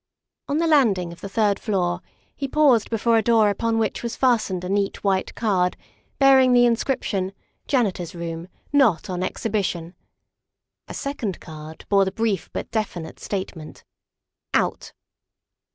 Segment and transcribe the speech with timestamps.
[0.47, 2.01] On the landing of the third floor
[2.35, 5.77] he paused before a door upon which was fastened a neat white card
[6.17, 7.33] bearing the inscription,
[7.67, 8.47] "Janitor's Room.
[8.73, 9.93] Not on Exhibition."
[10.87, 13.83] A second card bore the brief but definite statement,"
[14.55, 14.91] Out."